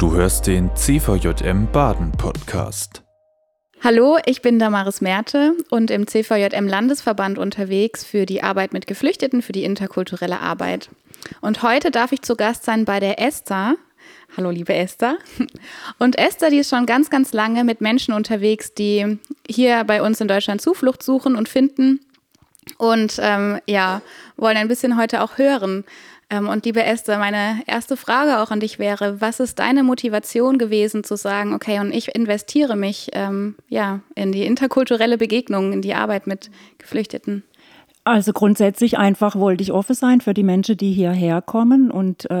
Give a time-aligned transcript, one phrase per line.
[0.00, 3.02] Du hörst den CVJM Baden Podcast.
[3.84, 9.42] Hallo, ich bin Damaris Merte und im CVJM Landesverband unterwegs für die Arbeit mit Geflüchteten,
[9.42, 10.88] für die interkulturelle Arbeit.
[11.42, 13.76] Und heute darf ich zu Gast sein bei der Esther.
[14.38, 15.18] Hallo, liebe Esther.
[15.98, 20.18] Und Esther, die ist schon ganz, ganz lange mit Menschen unterwegs, die hier bei uns
[20.22, 22.00] in Deutschland Zuflucht suchen und finden.
[22.78, 24.00] Und ähm, ja,
[24.38, 25.84] wollen ein bisschen heute auch hören,
[26.38, 31.02] und liebe Esther, meine erste Frage auch an dich wäre, was ist deine Motivation gewesen
[31.02, 35.94] zu sagen, okay, und ich investiere mich ähm, ja, in die interkulturelle Begegnung, in die
[35.94, 37.42] Arbeit mit Geflüchteten?
[38.02, 42.34] Also grundsätzlich einfach wollte ich offen sein für die Menschen, die hierher kommen und äh,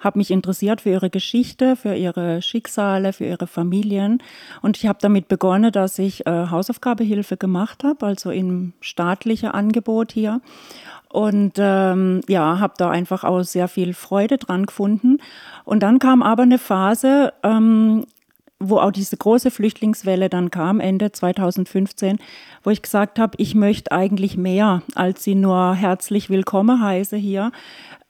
[0.00, 4.22] habe mich interessiert für ihre Geschichte, für ihre Schicksale, für ihre Familien.
[4.62, 10.12] Und ich habe damit begonnen, dass ich äh, Hausaufgabehilfe gemacht habe, also im staatlichen Angebot
[10.12, 10.40] hier.
[11.10, 15.18] Und ähm, ja, habe da einfach auch sehr viel Freude dran gefunden.
[15.64, 18.06] Und dann kam aber eine Phase, ähm,
[18.60, 22.18] wo auch diese große Flüchtlingswelle dann kam, Ende 2015,
[22.64, 27.52] wo ich gesagt habe, ich möchte eigentlich mehr, als sie nur herzlich willkommen heiße hier.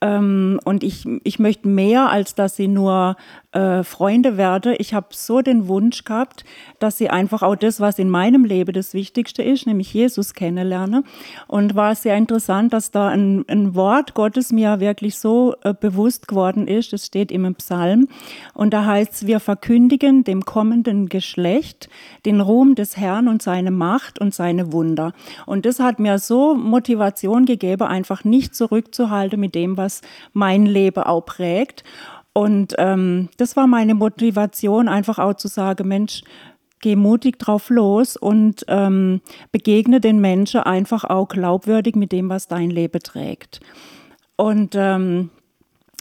[0.01, 3.17] Ähm, und ich, ich möchte mehr, als dass sie nur
[3.51, 4.75] äh, Freunde werde.
[4.75, 6.45] Ich habe so den Wunsch gehabt,
[6.77, 11.03] dass sie einfach auch das, was in meinem Leben das Wichtigste ist, nämlich Jesus kennenlerne.
[11.47, 16.27] Und war sehr interessant, dass da ein, ein Wort Gottes mir wirklich so äh, bewusst
[16.27, 16.93] geworden ist.
[16.93, 18.07] Das steht im Psalm.
[18.53, 21.89] Und da heißt es, wir verkündigen dem kommenden Geschlecht
[22.25, 25.11] den Ruhm des Herrn und seine Macht und seine Wunder.
[25.45, 29.88] Und das hat mir so Motivation gegeben, einfach nicht zurückzuhalten mit dem, was
[30.33, 31.83] mein Leben auch prägt.
[32.33, 36.23] Und ähm, das war meine Motivation, einfach auch zu sagen, Mensch,
[36.81, 42.47] geh mutig drauf los und ähm, begegne den Menschen einfach auch glaubwürdig mit dem, was
[42.47, 43.59] dein Leben trägt.
[44.37, 45.31] Und ähm,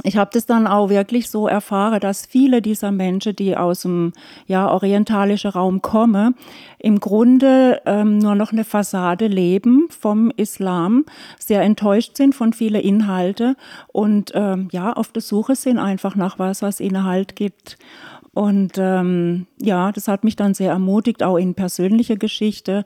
[0.05, 4.13] ich habe das dann auch wirklich so erfahren, dass viele dieser Menschen, die aus dem
[4.47, 6.35] ja, orientalischen Raum kommen,
[6.79, 11.05] im Grunde ähm, nur noch eine Fassade leben vom Islam,
[11.39, 13.57] sehr enttäuscht sind von vielen Inhalten
[13.89, 17.79] und ähm, ja, auf der Suche sind einfach nach was, was ihnen Halt gibt.
[18.35, 22.85] Und ähm, ja, das hat mich dann sehr ermutigt, auch in persönlicher Geschichte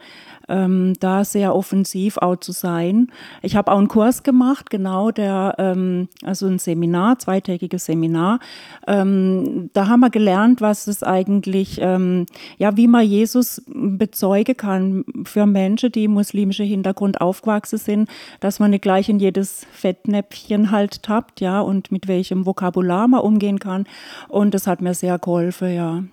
[0.49, 3.09] ähm, da sehr offensiv auch zu sein.
[3.43, 8.41] Ich habe auch einen Kurs gemacht, genau, der, ähm, also ein Seminar, zweitägiges Seminar.
[8.87, 12.27] Ähm, da haben wir gelernt, was es eigentlich, ähm,
[12.59, 18.09] ja, wie man Jesus bezeugen kann für Menschen, die muslimische Hintergrund aufgewachsen sind,
[18.41, 23.21] dass man nicht gleich in jedes Fettnäpfchen halt tappt, ja, und mit welchem Vokabular man
[23.21, 23.85] umgehen kann.
[24.29, 25.32] Und das hat mir sehr geholfen,
[25.73, 26.05] ja.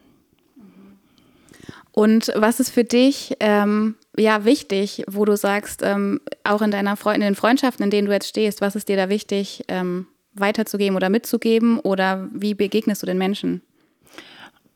[1.91, 6.95] Und was ist für dich ähm, ja wichtig, wo du sagst, ähm, auch in deiner
[6.95, 10.07] Freund in den Freundschaften, in denen du jetzt stehst, was ist dir da wichtig, ähm,
[10.33, 13.61] weiterzugeben oder mitzugeben oder wie begegnest du den Menschen?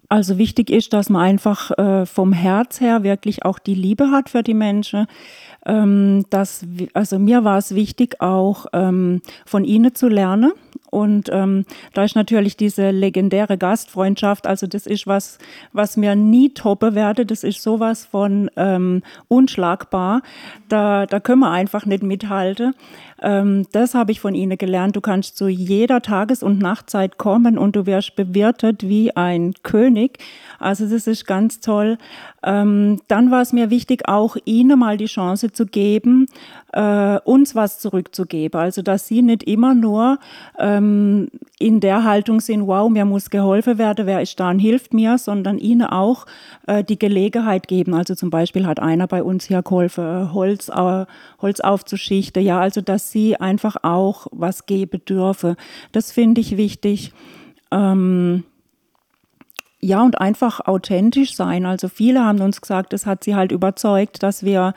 [0.10, 4.30] Also wichtig ist, dass man einfach äh, vom Herz her wirklich auch die Liebe hat
[4.30, 5.08] für die Menschen.
[5.66, 10.52] Ähm, dass, also mir war es wichtig, auch ähm, von ihnen zu lernen
[10.94, 11.66] und ähm,
[11.96, 15.40] da ist natürlich diese legendäre Gastfreundschaft, also das ist was,
[15.72, 17.26] was mir nie toppe werde.
[17.26, 20.22] Das ist sowas von ähm, unschlagbar.
[20.70, 22.76] Da, da können wir einfach nicht mithalten.
[23.24, 24.96] Ähm, das habe ich von ihnen gelernt.
[24.96, 30.20] Du kannst zu jeder Tages- und Nachtzeit kommen und du wirst bewirtet wie ein König.
[30.60, 31.98] Also das ist ganz toll.
[32.44, 36.28] Ähm, dann war es mir wichtig, auch ihnen mal die Chance zu geben,
[36.74, 38.60] äh, uns was zurückzugeben.
[38.60, 40.20] Also dass sie nicht immer nur
[40.60, 44.94] ähm, in der Haltung sind, wow, mir muss geholfen werden, wer ist da und hilft
[44.94, 46.26] mir, sondern ihnen auch
[46.68, 47.94] äh, die Gelegenheit geben.
[47.94, 51.06] Also zum Beispiel hat einer bei uns hier geholfen, äh, Holz, äh,
[51.42, 52.44] Holz aufzuschichten.
[52.44, 55.56] Ja, also dass sie einfach auch was geben dürfen.
[55.94, 57.14] Das finde ich wichtig.
[57.72, 58.44] Ähm,
[59.84, 61.66] ja, und einfach authentisch sein.
[61.66, 64.74] Also viele haben uns gesagt, es hat sie halt überzeugt, dass wir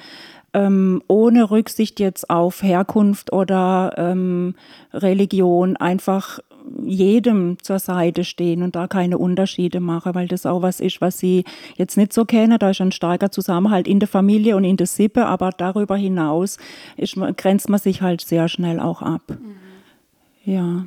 [0.52, 4.56] ähm, ohne Rücksicht jetzt auf Herkunft oder ähm,
[4.92, 6.40] Religion einfach
[6.82, 11.18] jedem zur Seite stehen und da keine Unterschiede machen, weil das auch was ist, was
[11.18, 11.44] sie
[11.76, 12.58] jetzt nicht so kennen.
[12.58, 16.58] Da ist ein starker Zusammenhalt in der Familie und in der Sippe, aber darüber hinaus
[16.96, 19.22] ist, grenzt man sich halt sehr schnell auch ab.
[19.28, 20.52] Mhm.
[20.52, 20.86] Ja.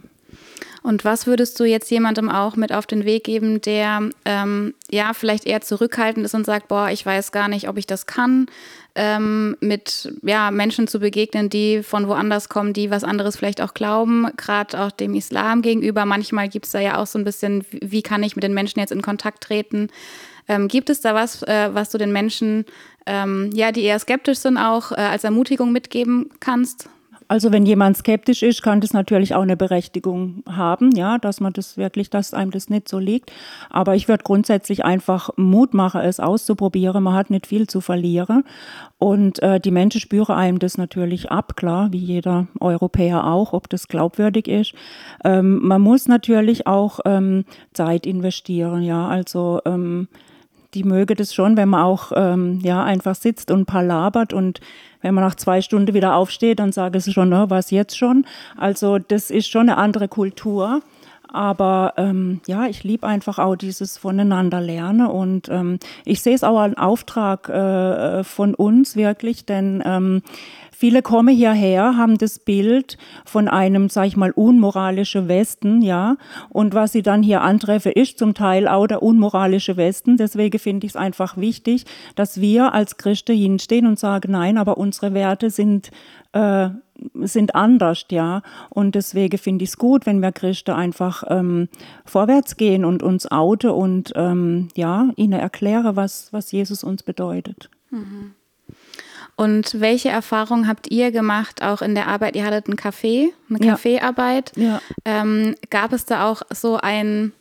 [0.82, 5.14] Und was würdest du jetzt jemandem auch mit auf den Weg geben, der ähm, ja
[5.14, 8.48] vielleicht eher zurückhaltend ist und sagt, boah, ich weiß gar nicht, ob ich das kann,
[8.96, 13.74] ähm, mit ja, Menschen zu begegnen, die von woanders kommen, die was anderes vielleicht auch
[13.74, 16.06] glauben, gerade auch dem Islam gegenüber.
[16.06, 18.80] Manchmal gibt es da ja auch so ein bisschen, wie kann ich mit den Menschen
[18.80, 19.90] jetzt in Kontakt treten?
[20.48, 22.66] Ähm, gibt es da was, äh, was du den Menschen,
[23.06, 26.90] ähm, ja, die eher skeptisch sind, auch äh, als Ermutigung mitgeben kannst?
[27.30, 31.54] Also wenn jemand skeptisch ist, kann das natürlich auch eine Berechtigung haben, ja, dass man
[31.54, 33.32] das wirklich, dass einem das nicht so liegt.
[33.70, 37.04] Aber ich würde grundsätzlich einfach Mut machen, es auszuprobieren.
[37.04, 38.46] Man hat nicht viel zu verlieren.
[38.98, 43.70] Und äh, die Menschen spüren einem das natürlich ab, klar, wie jeder Europäer auch, ob
[43.70, 44.74] das glaubwürdig ist.
[45.24, 49.08] Ähm, man muss natürlich auch ähm, Zeit investieren, ja.
[49.08, 50.08] Also ähm,
[50.74, 54.62] die möge das schon, wenn man auch ähm, ja einfach sitzt und palabert und
[55.02, 58.26] wenn man nach zwei Stunden wieder aufsteht, dann sage sie schon, ne, was jetzt schon.
[58.58, 60.82] Also das ist schon eine andere Kultur.
[61.32, 66.44] Aber ähm, ja, ich liebe einfach auch dieses voneinander lernen und ähm, ich sehe es
[66.44, 70.24] auch als Auftrag äh, von uns wirklich, denn ähm,
[70.80, 76.16] Viele kommen hierher, haben das Bild von einem, sag ich mal, unmoralischen Westen, ja.
[76.48, 80.16] Und was sie dann hier antreffen, ist zum Teil auch der unmoralische Westen.
[80.16, 81.84] Deswegen finde ich es einfach wichtig,
[82.16, 85.92] dass wir als Christen hinstehen und sagen, nein, aber unsere Werte sind,
[86.32, 86.70] äh,
[87.14, 88.42] sind anders, ja.
[88.70, 91.68] Und deswegen finde ich es gut, wenn wir Christen einfach ähm,
[92.06, 97.70] vorwärts gehen und uns outen und ähm, ja, ihnen erklären, was, was Jesus uns bedeutet.
[97.92, 98.36] Mhm.
[99.40, 102.36] Und welche Erfahrungen habt ihr gemacht, auch in der Arbeit?
[102.36, 103.72] Ihr hattet einen Café, eine ja.
[103.72, 104.52] Kaffeearbeit.
[104.58, 104.82] Ja.
[105.06, 107.32] Ähm, gab es da auch so ein,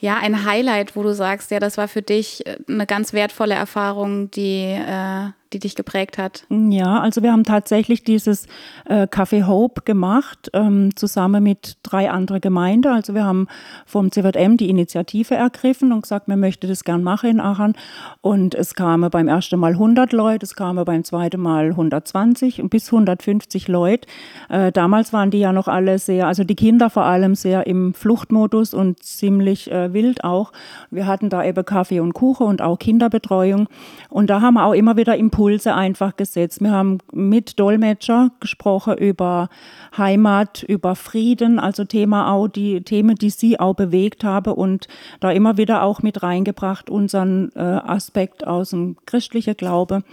[0.00, 4.30] ja, ein Highlight, wo du sagst, ja, das war für dich eine ganz wertvolle Erfahrung,
[4.30, 6.44] die äh, die dich geprägt hat?
[6.50, 8.46] Ja, also wir haben tatsächlich dieses
[8.86, 12.92] äh, Café Hope gemacht, ähm, zusammen mit drei anderen Gemeinden.
[12.92, 13.46] Also wir haben
[13.86, 17.74] vom CWM die Initiative ergriffen und gesagt, wir möchten das gern machen in Aachen.
[18.20, 22.70] Und es kamen beim ersten Mal 100 Leute, es kamen beim zweiten Mal 120 und
[22.70, 24.08] bis 150 Leute.
[24.48, 27.94] Äh, damals waren die ja noch alle sehr, also die Kinder vor allem sehr im
[27.94, 30.52] Fluchtmodus und ziemlich äh, wild auch.
[30.90, 33.68] Wir hatten da eben Kaffee und Kuchen und auch Kinderbetreuung.
[34.08, 36.62] Und da haben wir auch immer wieder Impulse Impulse einfach gesetzt.
[36.62, 39.50] Wir haben mit Dolmetscher gesprochen über
[39.94, 44.88] Heimat, über Frieden, also Thema auch die Themen, die sie auch bewegt haben und
[45.20, 50.04] da immer wieder auch mit reingebracht unseren äh, Aspekt aus dem christlichen Glaube.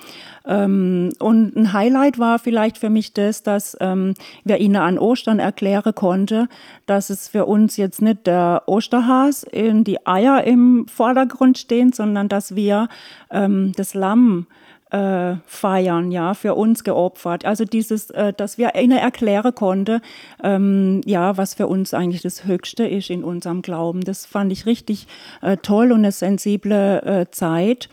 [0.45, 5.39] Ähm, und ein Highlight war vielleicht für mich das, dass ähm, wir ihnen an Ostern
[5.39, 6.49] erklären konnte,
[6.85, 12.27] dass es für uns jetzt nicht der Osterhas in die Eier im Vordergrund stehen, sondern
[12.27, 12.89] dass wir
[13.31, 14.47] ähm, das Lamm
[14.94, 17.45] äh, feiern, ja, für uns geopfert.
[17.45, 20.01] Also dieses, äh, dass wir ihnen erklären konnten,
[20.44, 24.01] ähm, ja, was für uns eigentlich das Höchste ist in unserem Glauben.
[24.01, 25.07] Das fand ich richtig
[25.42, 27.90] äh, toll und eine sensible äh, Zeit.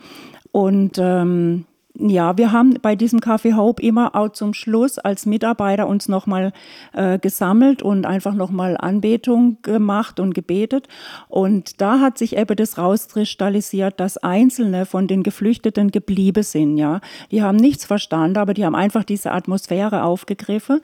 [0.51, 1.65] Und ähm,
[1.97, 6.53] ja, wir haben bei diesem Café Hope immer auch zum Schluss als Mitarbeiter uns nochmal
[6.93, 10.87] äh, gesammelt und einfach nochmal Anbetung gemacht und gebetet.
[11.27, 16.77] Und da hat sich eben das rauskristallisiert, dass Einzelne von den Geflüchteten geblieben sind.
[16.77, 20.81] Ja, die haben nichts verstanden, aber die haben einfach diese Atmosphäre aufgegriffen.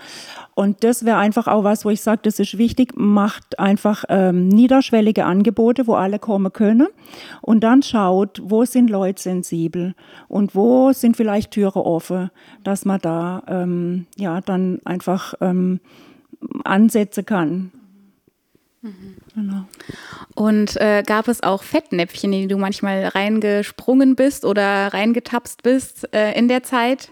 [0.57, 4.47] Und das wäre einfach auch was, wo ich sage, das ist wichtig, macht einfach ähm,
[4.47, 6.87] niederschwellige Angebote, wo alle kommen können.
[7.41, 9.93] Und dann schaut, wo sind Leute sensibel
[10.27, 12.31] und wo sind vielleicht Türe offen,
[12.63, 15.79] dass man da ähm, ja dann einfach ähm,
[16.63, 17.71] ansetzen kann.
[19.35, 19.65] Genau.
[20.33, 26.11] Und äh, gab es auch Fettnäpfchen, in die du manchmal reingesprungen bist oder reingetapst bist
[26.15, 27.11] äh, in der Zeit?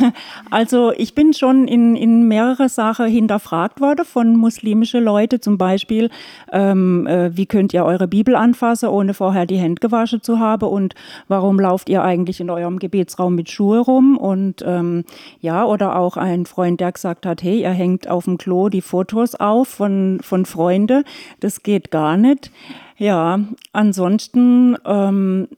[0.50, 6.10] Also ich bin schon in, in mehrere Sachen hinterfragt worden von muslimischen Leuten, zum Beispiel,
[6.52, 10.68] ähm, äh, wie könnt ihr eure Bibel anfassen, ohne vorher die Hände gewaschen zu haben?
[10.68, 10.94] Und
[11.28, 14.16] warum lauft ihr eigentlich in eurem Gebetsraum mit Schuhe rum?
[14.16, 15.04] Und ähm,
[15.40, 18.82] ja, oder auch ein Freund, der gesagt hat, hey, ihr hängt auf dem Klo die
[18.82, 21.04] Fotos auf von, von Freunden,
[21.40, 22.50] das geht gar nicht.
[22.96, 23.40] Ja,
[23.72, 25.48] ansonsten ähm,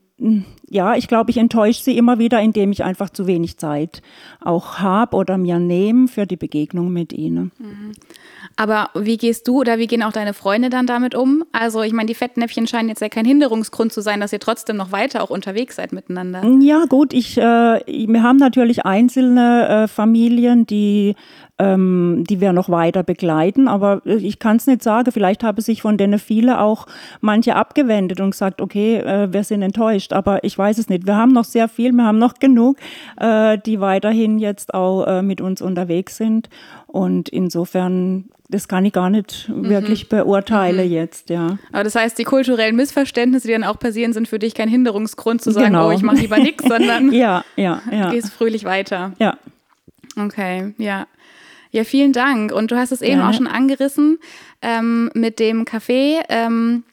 [0.69, 4.01] ja, ich glaube, ich enttäusche sie immer wieder, indem ich einfach zu wenig Zeit
[4.39, 7.51] auch habe oder mir nehme für die Begegnung mit ihnen.
[7.57, 7.91] Mhm.
[8.55, 11.43] Aber wie gehst du oder wie gehen auch deine Freunde dann damit um?
[11.51, 14.77] Also ich meine, die Fettnäpfchen scheinen jetzt ja kein Hinderungsgrund zu sein, dass ihr trotzdem
[14.77, 16.43] noch weiter auch unterwegs seid miteinander.
[16.59, 21.15] Ja gut, ich, äh, wir haben natürlich einzelne äh, Familien, die
[21.61, 23.67] ähm, die wir noch weiter begleiten.
[23.67, 25.11] Aber ich kann es nicht sagen.
[25.11, 26.87] Vielleicht haben sich von denen viele auch
[27.19, 30.11] manche abgewendet und gesagt, okay, äh, wir sind enttäuscht.
[30.11, 31.05] Aber ich weiß es nicht.
[31.05, 32.77] Wir haben noch sehr viel, wir haben noch genug,
[33.17, 36.49] äh, die weiterhin jetzt auch äh, mit uns unterwegs sind.
[36.91, 39.69] Und insofern das kann ich gar nicht mhm.
[39.69, 40.91] wirklich beurteilen mhm.
[40.91, 41.57] jetzt, ja.
[41.71, 45.41] Aber das heißt, die kulturellen Missverständnisse, die dann auch passieren, sind für dich kein Hinderungsgrund
[45.41, 45.87] zu sagen, genau.
[45.87, 48.11] oh, ich mache lieber nichts, sondern ja, ja, ja.
[48.11, 49.13] gehst fröhlich weiter.
[49.19, 49.37] Ja.
[50.17, 51.07] Okay, ja.
[51.73, 52.51] Ja, vielen Dank.
[52.51, 53.29] Und du hast es eben ja.
[53.29, 54.19] auch schon angerissen
[54.61, 56.17] ähm, mit dem Café.
[56.27, 56.83] Ähm,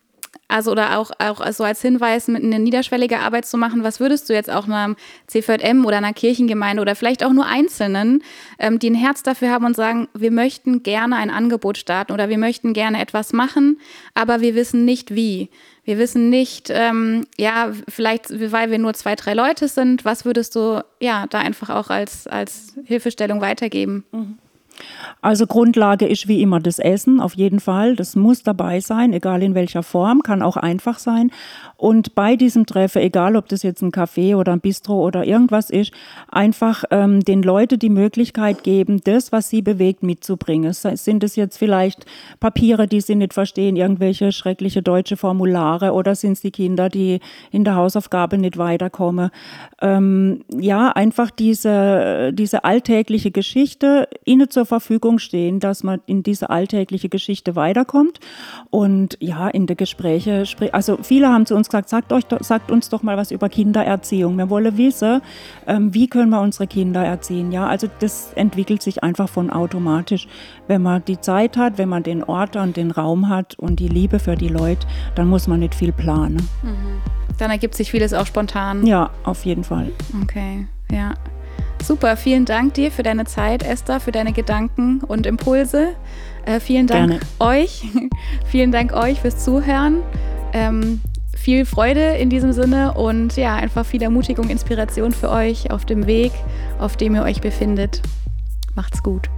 [0.49, 4.29] Also oder auch, auch so als Hinweis, mit eine niederschwellige Arbeit zu machen, was würdest
[4.29, 8.23] du jetzt auch einer CVM oder einer Kirchengemeinde oder vielleicht auch nur Einzelnen,
[8.59, 12.31] ähm, die ein Herz dafür haben und sagen, wir möchten gerne ein Angebot starten oder
[12.31, 13.79] wir möchten gerne etwas machen,
[14.15, 15.51] aber wir wissen nicht wie.
[15.85, 20.55] Wir wissen nicht, ähm, ja, vielleicht, weil wir nur zwei, drei Leute sind, was würdest
[20.55, 24.05] du ja da einfach auch als, als Hilfestellung weitergeben?
[24.13, 24.39] Mhm.
[25.21, 27.97] Also Grundlage ist wie immer das Essen, auf jeden Fall.
[27.97, 31.31] Das muss dabei sein, egal in welcher Form, kann auch einfach sein.
[31.77, 35.71] Und bei diesem Treffen, egal ob das jetzt ein Café oder ein Bistro oder irgendwas
[35.71, 35.93] ist,
[36.29, 40.73] einfach ähm, den Leuten die Möglichkeit geben, das, was sie bewegt, mitzubringen.
[40.73, 42.05] Sind es jetzt vielleicht
[42.41, 47.21] Papiere, die sie nicht verstehen, irgendwelche schreckliche deutsche Formulare oder sind es die Kinder, die
[47.51, 49.31] in der Hausaufgabe nicht weiterkommen?
[49.81, 56.51] Ähm, ja, einfach diese, diese alltägliche Geschichte ihnen zur Verfügung stehen, dass man in diese
[56.51, 58.21] alltägliche Geschichte weiterkommt.
[58.71, 62.89] Und ja, in der Gespräche, also viele haben zu uns gesagt, sagt, euch, sagt uns
[62.89, 64.37] doch mal was über Kindererziehung.
[64.37, 65.21] Wir wollen wissen,
[65.67, 67.51] ähm, wie können wir unsere Kinder erziehen.
[67.51, 70.29] Ja, also das entwickelt sich einfach von automatisch.
[70.69, 73.89] Wenn man die Zeit hat, wenn man den Ort und den Raum hat und die
[73.89, 76.49] Liebe für die Leute, dann muss man nicht viel planen.
[76.63, 77.01] Mhm.
[77.39, 78.85] Dann ergibt sich vieles auch spontan.
[78.87, 79.93] Ja, auf jeden Fall.
[80.23, 81.15] Okay, ja.
[81.83, 85.95] Super, vielen Dank dir für deine Zeit, Esther, für deine Gedanken und Impulse.
[86.45, 87.21] Äh, vielen Dank Gerne.
[87.39, 87.85] euch.
[88.47, 90.03] vielen Dank euch fürs Zuhören.
[90.53, 91.01] Ähm,
[91.37, 96.07] viel Freude in diesem Sinne und ja, einfach viel Ermutigung, Inspiration für euch auf dem
[96.07, 96.33] Weg,
[96.79, 98.03] auf dem ihr euch befindet.
[98.75, 99.31] Macht's gut.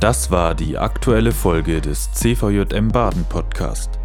[0.00, 4.03] Das war die aktuelle Folge des CVJM Baden Podcast.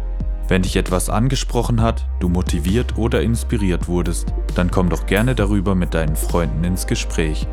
[0.50, 5.76] Wenn dich etwas angesprochen hat, du motiviert oder inspiriert wurdest, dann komm doch gerne darüber
[5.76, 7.46] mit deinen Freunden ins Gespräch.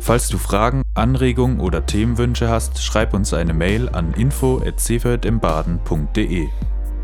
[0.00, 6.48] Falls du Fragen, Anregungen oder Themenwünsche hast, schreib uns eine Mail an info@cvjmbaden.de.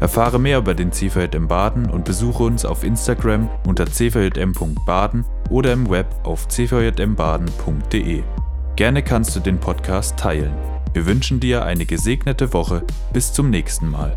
[0.01, 5.91] Erfahre mehr über den CVJM Baden und besuche uns auf Instagram unter cvjm.baden oder im
[5.91, 8.23] Web auf cvjmbaden.de.
[8.77, 10.55] Gerne kannst du den Podcast teilen.
[10.95, 12.83] Wir wünschen dir eine gesegnete Woche.
[13.13, 14.17] Bis zum nächsten Mal.